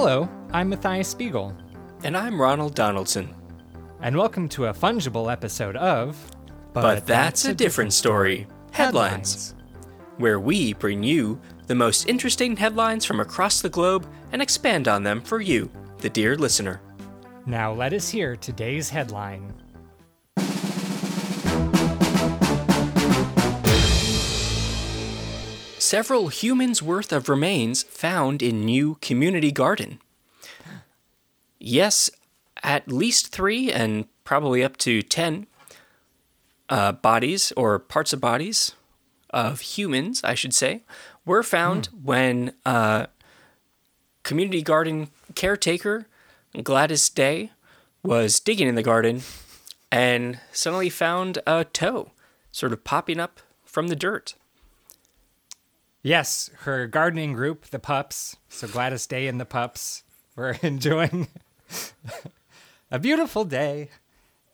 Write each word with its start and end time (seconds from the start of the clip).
Hello, 0.00 0.28
I'm 0.52 0.68
Matthias 0.68 1.08
Spiegel, 1.08 1.52
And 2.04 2.16
I'm 2.16 2.40
Ronald 2.40 2.76
Donaldson. 2.76 3.34
and 4.00 4.16
welcome 4.16 4.48
to 4.50 4.66
a 4.66 4.72
fungible 4.72 5.28
episode 5.28 5.74
of. 5.74 6.16
But, 6.72 7.04
that's, 7.04 7.46
a 7.46 7.52
different 7.52 7.92
story. 7.92 8.46
Headlines, 8.70 9.56
where 10.18 10.38
we 10.38 10.72
bring 10.74 11.02
you 11.02 11.40
the 11.66 11.74
most 11.74 12.08
interesting 12.08 12.56
headlines 12.56 13.04
from 13.04 13.18
across 13.18 13.60
the 13.60 13.68
globe 13.68 14.06
and 14.30 14.40
expand 14.40 14.86
on 14.86 15.02
them 15.02 15.20
for 15.20 15.40
you, 15.40 15.68
the 15.98 16.10
dear 16.10 16.36
listener. 16.36 16.80
Now 17.44 17.72
let 17.72 17.92
us 17.92 18.08
hear 18.08 18.36
today's 18.36 18.88
headline. 18.88 19.52
Several 25.88 26.28
humans' 26.28 26.82
worth 26.82 27.14
of 27.14 27.30
remains 27.30 27.82
found 27.82 28.42
in 28.42 28.66
new 28.66 28.98
community 29.00 29.50
garden. 29.50 30.00
Yes, 31.58 32.10
at 32.62 32.92
least 32.92 33.28
three 33.28 33.72
and 33.72 34.06
probably 34.22 34.62
up 34.62 34.76
to 34.84 35.00
ten 35.00 35.46
uh, 36.68 36.92
bodies 36.92 37.54
or 37.56 37.78
parts 37.78 38.12
of 38.12 38.20
bodies 38.20 38.72
of 39.30 39.60
humans, 39.60 40.20
I 40.22 40.34
should 40.34 40.52
say, 40.52 40.82
were 41.24 41.42
found 41.42 41.88
when 42.02 42.52
uh, 42.66 43.06
community 44.24 44.60
garden 44.60 45.08
caretaker 45.34 46.06
Gladys 46.62 47.08
Day 47.08 47.52
was 48.02 48.40
digging 48.40 48.68
in 48.68 48.74
the 48.74 48.82
garden 48.82 49.22
and 49.90 50.38
suddenly 50.52 50.90
found 50.90 51.38
a 51.46 51.64
toe 51.64 52.10
sort 52.52 52.74
of 52.74 52.84
popping 52.84 53.18
up 53.18 53.40
from 53.64 53.88
the 53.88 53.96
dirt. 53.96 54.34
Yes, 56.02 56.50
her 56.60 56.86
gardening 56.86 57.32
group, 57.32 57.66
the 57.66 57.78
pups, 57.78 58.36
so 58.48 58.68
Gladys 58.68 59.06
Day 59.06 59.26
and 59.26 59.40
the 59.40 59.44
pups, 59.44 60.04
were 60.36 60.56
enjoying 60.62 61.28
a 62.90 62.98
beautiful 62.98 63.44
day 63.44 63.90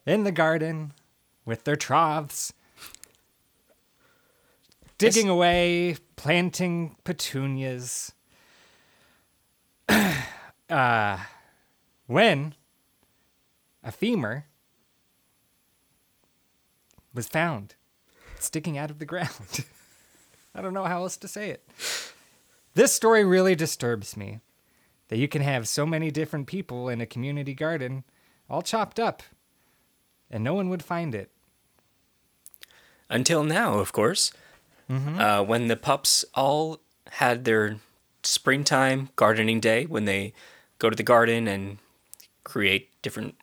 in 0.06 0.24
the 0.24 0.32
garden 0.32 0.92
with 1.44 1.64
their 1.64 1.76
troughs, 1.76 2.52
digging 4.96 5.28
away, 5.28 5.96
planting 6.16 6.96
petunias. 7.04 8.12
uh, 10.70 11.18
when 12.06 12.54
a 13.82 13.92
femur 13.92 14.46
was 17.12 17.28
found 17.28 17.74
sticking 18.38 18.78
out 18.78 18.90
of 18.90 18.98
the 18.98 19.04
ground. 19.04 19.64
I 20.54 20.62
don't 20.62 20.74
know 20.74 20.84
how 20.84 21.02
else 21.02 21.16
to 21.18 21.28
say 21.28 21.50
it. 21.50 21.68
This 22.74 22.92
story 22.92 23.24
really 23.24 23.54
disturbs 23.54 24.16
me 24.16 24.40
that 25.08 25.18
you 25.18 25.28
can 25.28 25.42
have 25.42 25.68
so 25.68 25.84
many 25.86 26.10
different 26.10 26.46
people 26.46 26.88
in 26.88 27.00
a 27.00 27.06
community 27.06 27.54
garden 27.54 28.04
all 28.48 28.62
chopped 28.62 28.98
up 28.98 29.22
and 30.30 30.42
no 30.42 30.54
one 30.54 30.68
would 30.68 30.82
find 30.82 31.14
it. 31.14 31.30
Until 33.08 33.44
now, 33.44 33.78
of 33.78 33.92
course, 33.92 34.32
uh, 34.90 35.42
when 35.44 35.68
the 35.68 35.76
pups 35.76 36.24
all 36.34 36.80
had 37.12 37.44
their 37.44 37.76
springtime 38.22 39.10
gardening 39.16 39.60
day, 39.60 39.86
when 39.86 40.04
they 40.04 40.32
go 40.78 40.90
to 40.90 40.96
the 40.96 41.02
garden 41.02 41.46
and 41.46 41.78
create 42.42 42.90
different 43.02 43.36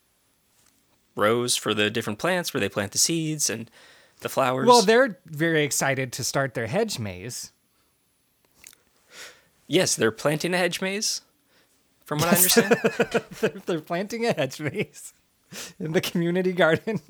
rows 1.15 1.55
for 1.55 1.73
the 1.73 1.89
different 1.89 2.19
plants 2.19 2.53
where 2.53 2.61
they 2.61 2.69
plant 2.69 2.91
the 2.91 2.97
seeds 2.97 3.49
and 3.49 3.69
the 4.21 4.29
flowers. 4.29 4.67
Well, 4.67 4.81
they're 4.81 5.19
very 5.25 5.63
excited 5.63 6.11
to 6.13 6.23
start 6.23 6.53
their 6.53 6.67
hedge 6.67 6.99
maze. 6.99 7.51
yes, 9.67 9.95
they're 9.95 10.11
planting 10.11 10.53
a 10.53 10.57
hedge 10.57 10.81
maze, 10.81 11.21
from 12.05 12.19
what 12.19 12.29
I 12.29 12.37
understand. 12.37 12.77
They're, 13.39 13.53
they're 13.65 13.81
planting 13.81 14.25
a 14.25 14.33
hedge 14.33 14.59
maze 14.59 15.13
in 15.79 15.93
the 15.93 16.01
community 16.01 16.51
garden. 16.51 16.99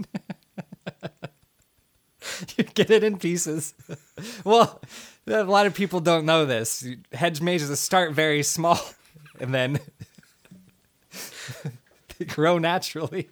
you 2.57 2.63
get 2.63 2.91
it 2.91 3.03
in 3.03 3.17
pieces. 3.17 3.73
Well, 4.43 4.81
a 5.27 5.43
lot 5.43 5.65
of 5.65 5.73
people 5.73 5.99
don't 5.99 6.25
know 6.25 6.45
this. 6.45 6.87
Hedge 7.11 7.41
mazes 7.41 7.79
start 7.79 8.13
very 8.13 8.43
small 8.43 8.79
and 9.39 9.53
then 9.53 9.79
they 12.17 12.25
grow 12.25 12.57
naturally. 12.57 13.29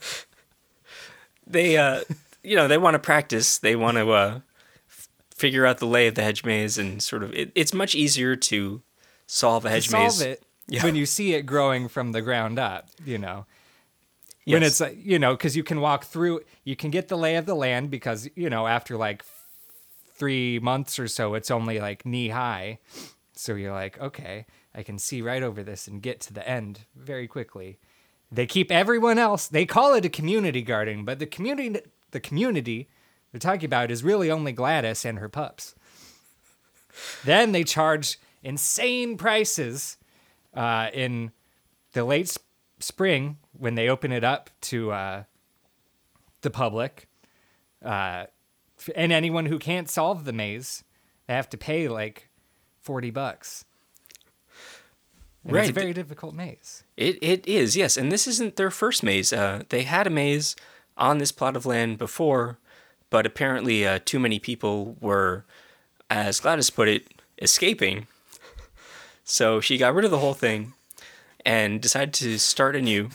they, 1.46 1.76
uh, 1.76 2.00
you 2.42 2.56
know, 2.56 2.68
they 2.68 2.78
want 2.78 2.94
to 2.94 2.98
practice. 2.98 3.58
They 3.58 3.76
want 3.76 3.96
to 3.96 4.10
uh, 4.12 4.40
f- 4.88 5.08
figure 5.34 5.66
out 5.66 5.78
the 5.78 5.86
lay 5.86 6.06
of 6.06 6.14
the 6.14 6.22
hedge 6.22 6.44
maze 6.44 6.78
and 6.78 7.02
sort 7.02 7.22
of. 7.22 7.32
It, 7.34 7.52
it's 7.54 7.72
much 7.74 7.94
easier 7.94 8.36
to 8.36 8.82
solve 9.26 9.64
a 9.64 9.70
hedge 9.70 9.88
solve 9.88 10.02
maze. 10.02 10.20
it 10.20 10.42
Yeah. 10.68 10.82
when 10.84 10.94
you 10.96 11.06
see 11.06 11.34
it 11.34 11.42
growing 11.42 11.88
from 11.88 12.12
the 12.12 12.22
ground 12.22 12.58
up, 12.58 12.88
you 13.04 13.18
know. 13.18 13.46
When 14.44 14.62
Yes. 14.62 14.80
it's 14.80 14.80
uh, 14.80 14.94
you 14.96 15.18
know, 15.18 15.32
because 15.34 15.56
you 15.56 15.64
can 15.64 15.80
walk 15.80 16.04
through, 16.04 16.40
you 16.62 16.76
can 16.76 16.90
get 16.92 17.08
the 17.08 17.16
lay 17.18 17.34
of 17.34 17.46
the 17.46 17.56
land 17.56 17.90
because 17.90 18.28
you 18.36 18.48
know 18.48 18.68
after 18.68 18.96
like 18.96 19.24
three 20.16 20.60
months 20.60 20.98
or 21.00 21.08
so, 21.08 21.34
it's 21.34 21.50
only 21.50 21.80
like 21.80 22.06
knee 22.06 22.28
high, 22.28 22.78
so 23.34 23.54
you're 23.56 23.72
like, 23.72 24.00
okay, 24.00 24.46
I 24.72 24.82
can 24.84 24.98
see 25.00 25.20
right 25.20 25.42
over 25.42 25.62
this 25.64 25.88
and 25.88 26.00
get 26.00 26.20
to 26.22 26.32
the 26.32 26.48
end 26.48 26.80
very 26.94 27.26
quickly. 27.26 27.78
They 28.30 28.46
keep 28.46 28.70
everyone 28.72 29.18
else. 29.18 29.46
They 29.46 29.66
call 29.66 29.94
it 29.94 30.04
a 30.04 30.08
community 30.08 30.62
garden, 30.62 31.04
but 31.04 31.18
the 31.18 31.26
community, 31.26 31.80
the 32.10 32.20
community 32.20 32.88
they're 33.32 33.38
talking 33.38 33.66
about 33.66 33.90
is 33.90 34.02
really 34.02 34.30
only 34.30 34.52
Gladys 34.52 35.04
and 35.04 35.18
her 35.18 35.28
pups. 35.28 35.74
Then 37.24 37.52
they 37.52 37.64
charge 37.64 38.18
insane 38.42 39.16
prices 39.16 39.96
uh, 40.54 40.88
in 40.92 41.32
the 41.92 42.04
late 42.04 42.26
s- 42.28 42.38
spring 42.78 43.38
when 43.52 43.74
they 43.74 43.88
open 43.88 44.12
it 44.12 44.24
up 44.24 44.50
to 44.62 44.92
uh, 44.92 45.22
the 46.40 46.50
public. 46.50 47.08
Uh, 47.84 48.26
and 48.94 49.12
anyone 49.12 49.46
who 49.46 49.58
can't 49.58 49.88
solve 49.88 50.24
the 50.24 50.32
maze, 50.32 50.84
they 51.26 51.34
have 51.34 51.50
to 51.50 51.58
pay 51.58 51.88
like 51.88 52.28
40 52.80 53.10
bucks. 53.10 53.64
And 55.46 55.56
It's 55.56 55.70
a 55.70 55.72
very 55.72 55.92
difficult 55.92 56.34
maze. 56.34 56.82
It 56.96 57.18
it 57.22 57.46
is 57.46 57.76
yes, 57.76 57.96
and 57.96 58.10
this 58.10 58.26
isn't 58.26 58.56
their 58.56 58.70
first 58.70 59.02
maze. 59.02 59.32
Uh, 59.32 59.62
they 59.68 59.82
had 59.82 60.06
a 60.06 60.10
maze 60.10 60.56
on 60.96 61.18
this 61.18 61.30
plot 61.30 61.56
of 61.56 61.66
land 61.66 61.98
before, 61.98 62.58
but 63.10 63.26
apparently 63.26 63.86
uh, 63.86 64.00
too 64.04 64.18
many 64.18 64.38
people 64.38 64.96
were, 65.00 65.44
as 66.10 66.40
Gladys 66.40 66.70
put 66.70 66.88
it, 66.88 67.06
escaping. 67.40 68.06
So 69.24 69.60
she 69.60 69.78
got 69.78 69.94
rid 69.94 70.04
of 70.04 70.10
the 70.10 70.18
whole 70.18 70.34
thing, 70.34 70.72
and 71.44 71.80
decided 71.80 72.14
to 72.14 72.38
start 72.38 72.74
anew. 72.74 73.10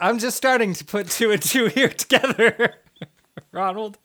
I'm 0.00 0.18
just 0.18 0.36
starting 0.36 0.74
to 0.74 0.84
put 0.84 1.08
two 1.10 1.30
and 1.30 1.40
two 1.40 1.66
here 1.74 1.88
together, 1.88 2.74
Ronald. 3.52 3.98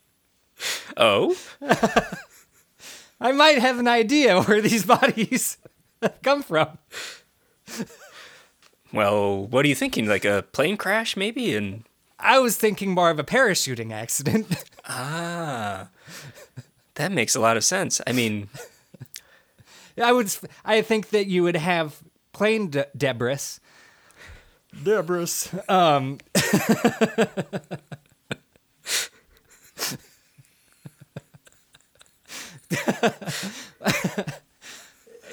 Oh, 0.97 1.35
I 3.21 3.31
might 3.31 3.59
have 3.59 3.79
an 3.79 3.87
idea 3.87 4.41
where 4.43 4.61
these 4.61 4.85
bodies 4.85 5.57
have 6.01 6.21
come 6.23 6.43
from. 6.43 6.77
well, 8.93 9.45
what 9.45 9.65
are 9.65 9.67
you 9.67 9.75
thinking? 9.75 10.07
Like 10.07 10.25
a 10.25 10.43
plane 10.51 10.77
crash, 10.77 11.15
maybe? 11.17 11.55
And 11.55 11.83
I 12.19 12.39
was 12.39 12.57
thinking 12.57 12.93
more 12.93 13.09
of 13.09 13.19
a 13.19 13.23
parachuting 13.23 13.91
accident. 13.91 14.63
ah, 14.87 15.87
that 16.95 17.11
makes 17.11 17.35
a 17.35 17.39
lot 17.39 17.57
of 17.57 17.63
sense. 17.63 18.01
I 18.05 18.11
mean, 18.11 18.49
I 20.01 20.11
would. 20.11 20.33
I 20.65 20.81
think 20.81 21.09
that 21.09 21.27
you 21.27 21.43
would 21.43 21.57
have 21.57 21.99
plane 22.33 22.69
de- 22.69 22.87
debris. 22.95 23.59
Debris. 24.83 25.47
Um. 25.67 26.19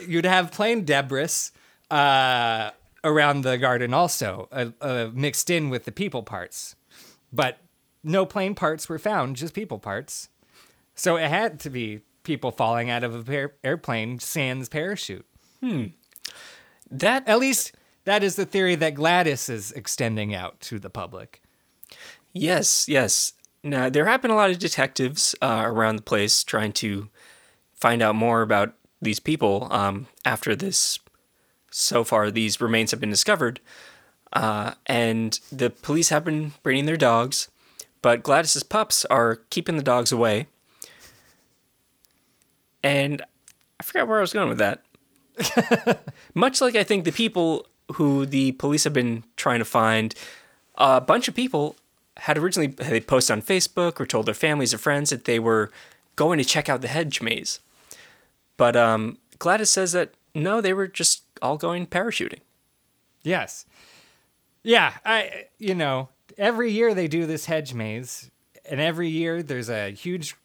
You'd 0.07 0.25
have 0.25 0.53
plane 0.53 0.85
debris 0.85 1.51
uh, 1.91 2.71
around 3.05 3.43
the 3.43 3.59
garden, 3.59 3.95
also 3.95 4.49
uh, 4.53 4.71
uh, 4.81 5.11
mixed 5.13 5.51
in 5.51 5.71
with 5.71 5.85
the 5.85 5.93
people 5.93 6.23
parts, 6.23 6.77
but 7.33 7.59
no 8.03 8.27
plane 8.27 8.55
parts 8.55 8.89
were 8.89 8.99
found, 8.99 9.37
just 9.37 9.55
people 9.55 9.79
parts. 9.79 10.29
So 10.95 11.17
it 11.17 11.29
had 11.29 11.61
to 11.61 11.71
be 11.71 12.01
people 12.23 12.51
falling 12.51 12.91
out 12.91 13.05
of 13.05 13.15
a 13.15 13.23
par- 13.23 13.55
airplane 13.63 14.19
sans 14.19 14.69
parachute. 14.69 15.27
Hmm. 15.61 15.87
that 16.91 17.27
At 17.29 17.39
least 17.39 17.73
that 18.05 18.23
is 18.23 18.37
the 18.37 18.47
theory 18.47 18.75
that 18.77 18.95
Gladys 18.95 19.49
is 19.49 19.73
extending 19.73 20.35
out 20.35 20.61
to 20.63 20.79
the 20.79 20.91
public. 20.91 21.43
Yes, 22.33 22.89
yes. 22.89 23.33
Now 23.63 23.89
there 23.89 24.07
have 24.07 24.23
been 24.23 24.31
a 24.31 24.37
lot 24.37 24.51
of 24.51 24.59
detectives 24.59 25.35
uh, 25.43 25.63
around 25.65 25.97
the 25.97 26.03
place 26.03 26.45
trying 26.45 26.73
to 26.75 27.09
find 27.75 28.03
out 28.03 28.15
more 28.15 28.43
about 28.43 28.75
these 29.07 29.21
people 29.21 29.69
um, 29.71 30.09
after 30.25 30.55
this. 30.55 30.99
So 31.71 32.05
far, 32.05 32.31
these 32.31 32.61
remains 32.61 32.91
have 32.91 33.01
been 33.01 33.11
discovered, 33.11 33.61
uh, 34.33 34.73
and 34.87 35.39
the 35.51 35.71
police 35.71 36.11
have 36.11 36.25
been 36.25 36.53
bringing 36.63 36.87
their 36.87 36.97
dogs, 36.97 37.49
but 38.03 38.23
Gladys's 38.23 38.63
pups 38.63 39.05
are 39.07 39.37
keeping 39.51 39.77
the 39.77 39.83
dogs 39.83 40.13
away. 40.13 40.47
And 42.83 43.23
I 43.81 43.83
forgot 43.83 44.09
where 44.09 44.19
I 44.19 44.23
was 44.23 44.33
going 44.33 44.49
with 44.49 44.59
that. 44.59 44.83
Much 46.35 46.61
like 46.61 46.77
I 46.77 46.85
think 46.85 47.05
the 47.05 47.13
people 47.13 47.67
who 47.95 48.27
the 48.27 48.53
police 48.53 48.85
have 48.85 48.93
been 48.93 49.25
trying 49.37 49.59
to 49.59 49.65
find, 49.65 50.15
a 50.77 51.01
bunch 51.01 51.29
of 51.29 51.35
people 51.35 51.77
had 52.19 52.39
originally 52.39 52.69
they 52.69 53.01
posted 53.01 53.35
on 53.35 53.43
Facebook 53.43 54.01
or 54.01 54.07
told 54.07 54.27
their 54.27 54.35
families 54.35 54.73
or 54.73 54.79
friends 54.79 55.11
that 55.11 55.25
they 55.25 55.39
were 55.39 55.71
going 56.17 56.39
to 56.39 56.45
check 56.45 56.69
out 56.69 56.81
the 56.81 56.89
hedge 56.89 57.21
maze. 57.21 57.61
But 58.57 58.77
um, 58.77 59.19
Gladys 59.39 59.71
says 59.71 59.93
that 59.93 60.15
no, 60.35 60.61
they 60.61 60.73
were 60.73 60.89
just 60.89 61.23
all 61.43 61.57
going 61.57 61.87
parachuting. 61.87 62.41
Yes. 63.23 63.67
Yeah, 64.63 64.95
I 65.05 65.47
you 65.59 65.75
know, 65.75 66.09
every 66.37 66.73
year 66.73 66.95
they 66.95 67.09
do 67.09 67.27
this 67.27 67.47
hedge 67.47 67.75
maze 67.75 68.31
and 68.69 68.81
every 68.81 69.09
year 69.09 69.43
there's 69.43 69.71
a 69.71 69.91
huge 69.91 70.37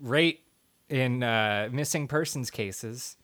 rate 0.00 0.42
in 0.88 1.22
uh, 1.22 1.68
missing 1.72 2.06
persons 2.06 2.50
cases. 2.50 3.16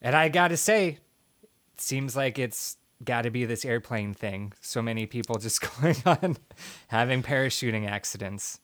And 0.00 0.16
I 0.16 0.28
got 0.28 0.48
to 0.48 0.56
say, 0.56 0.98
it 1.42 1.80
seems 1.80 2.16
like 2.16 2.38
it's 2.38 2.76
got 3.04 3.22
to 3.22 3.30
be 3.30 3.44
this 3.44 3.64
airplane 3.64 4.14
thing. 4.14 4.52
So 4.60 4.80
many 4.82 5.06
people 5.06 5.36
just 5.38 5.60
going 5.80 5.96
on 6.06 6.36
having 6.88 7.22
parachuting 7.22 7.88
accidents. 7.88 8.60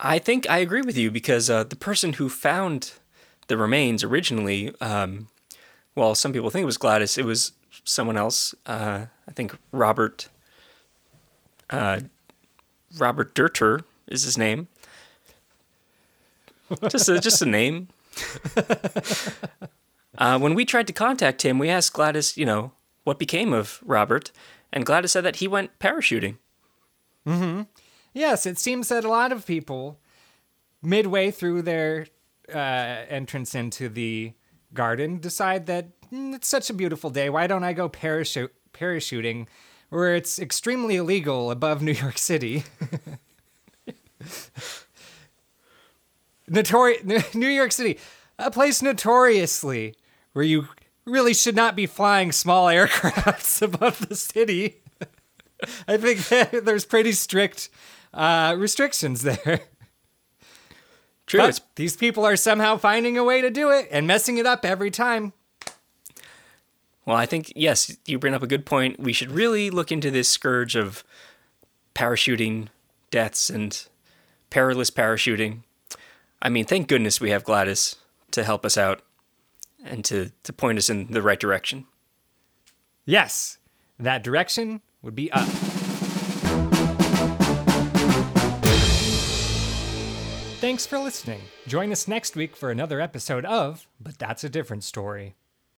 I 0.00 0.18
think 0.18 0.48
I 0.50 0.58
agree 0.58 0.82
with 0.82 0.98
you 0.98 1.10
because 1.10 1.48
uh, 1.48 1.64
the 1.64 1.76
person 1.76 2.14
who 2.14 2.28
found 2.28 2.92
the 3.48 3.56
remains 3.56 4.02
originally, 4.02 4.74
um, 4.80 5.28
well, 5.94 6.14
some 6.14 6.32
people 6.32 6.50
think 6.50 6.62
it 6.62 6.66
was 6.66 6.78
Gladys. 6.78 7.18
It 7.18 7.24
was 7.24 7.52
someone 7.84 8.16
else. 8.16 8.54
Uh, 8.66 9.06
I 9.28 9.32
think 9.32 9.56
Robert. 9.72 10.28
Uh, 11.70 12.00
Robert 12.98 13.34
Durter 13.34 13.80
is 14.06 14.22
his 14.22 14.38
name. 14.38 14.68
just 16.88 17.08
a, 17.08 17.18
just 17.18 17.42
a 17.42 17.46
name. 17.46 17.88
uh, 20.18 20.38
when 20.38 20.54
we 20.54 20.64
tried 20.64 20.86
to 20.86 20.92
contact 20.92 21.42
him, 21.42 21.58
we 21.58 21.68
asked 21.68 21.92
Gladys, 21.92 22.36
you 22.36 22.46
know, 22.46 22.72
what 23.04 23.18
became 23.18 23.52
of 23.52 23.80
Robert, 23.84 24.30
and 24.72 24.86
Gladys 24.86 25.12
said 25.12 25.24
that 25.24 25.36
he 25.36 25.48
went 25.48 25.78
parachuting. 25.78 26.36
Mm-hmm. 27.26 27.62
Yes, 28.12 28.46
it 28.46 28.58
seems 28.58 28.88
that 28.88 29.04
a 29.04 29.08
lot 29.08 29.32
of 29.32 29.46
people, 29.46 29.98
midway 30.82 31.30
through 31.30 31.62
their 31.62 32.06
uh, 32.52 33.04
entrance 33.08 33.54
into 33.54 33.88
the 33.88 34.32
garden, 34.72 35.18
decide 35.18 35.66
that 35.66 35.88
mm, 36.10 36.34
it's 36.34 36.48
such 36.48 36.70
a 36.70 36.74
beautiful 36.74 37.10
day. 37.10 37.30
Why 37.30 37.46
don't 37.46 37.64
I 37.64 37.72
go 37.72 37.88
parachute 37.88 38.52
parachuting, 38.72 39.46
where 39.90 40.14
it's 40.14 40.38
extremely 40.38 40.96
illegal 40.96 41.50
above 41.50 41.82
New 41.82 41.92
York 41.92 42.18
City? 42.18 42.64
Notori- 46.50 47.34
New 47.34 47.48
York 47.48 47.72
City, 47.72 47.98
a 48.38 48.50
place 48.50 48.82
notoriously 48.82 49.94
where 50.32 50.44
you 50.44 50.68
really 51.04 51.34
should 51.34 51.56
not 51.56 51.76
be 51.76 51.86
flying 51.86 52.32
small 52.32 52.66
aircrafts 52.70 53.62
above 53.62 54.08
the 54.08 54.16
city. 54.16 54.82
I 55.88 55.96
think 55.96 56.28
there's 56.64 56.84
pretty 56.84 57.12
strict 57.12 57.70
uh, 58.12 58.54
restrictions 58.58 59.22
there. 59.22 59.62
True. 61.26 61.40
But 61.40 61.60
these 61.76 61.96
people 61.96 62.24
are 62.24 62.36
somehow 62.36 62.76
finding 62.76 63.16
a 63.16 63.24
way 63.24 63.40
to 63.40 63.50
do 63.50 63.70
it 63.70 63.88
and 63.90 64.06
messing 64.06 64.36
it 64.36 64.46
up 64.46 64.64
every 64.64 64.90
time. 64.90 65.32
Well, 67.06 67.16
I 67.16 67.26
think, 67.26 67.52
yes, 67.54 67.96
you 68.06 68.18
bring 68.18 68.34
up 68.34 68.42
a 68.42 68.46
good 68.46 68.64
point. 68.64 68.98
We 68.98 69.12
should 69.12 69.30
really 69.30 69.70
look 69.70 69.92
into 69.92 70.10
this 70.10 70.28
scourge 70.28 70.74
of 70.74 71.04
parachuting 71.94 72.68
deaths 73.10 73.50
and 73.50 73.86
perilous 74.50 74.90
parachuting. 74.90 75.60
I 76.40 76.48
mean, 76.48 76.64
thank 76.64 76.88
goodness 76.88 77.20
we 77.20 77.30
have 77.30 77.44
Gladys 77.44 77.96
to 78.30 78.44
help 78.44 78.64
us 78.64 78.76
out 78.76 79.02
and 79.84 80.04
to, 80.06 80.30
to 80.42 80.52
point 80.52 80.78
us 80.78 80.88
in 80.88 81.10
the 81.10 81.22
right 81.22 81.38
direction. 81.38 81.86
Yes, 83.04 83.58
that 83.98 84.22
direction 84.22 84.80
would 85.02 85.14
be 85.14 85.30
up. 85.30 85.48
Thanks 90.64 90.86
for 90.86 90.98
listening. 90.98 91.42
Join 91.66 91.92
us 91.92 92.08
next 92.08 92.36
week 92.36 92.56
for 92.56 92.70
another 92.70 92.98
episode 92.98 93.44
of 93.44 93.86
But 94.00 94.18
That's 94.18 94.44
a 94.44 94.48
Different 94.48 94.82
Story. 94.82 95.34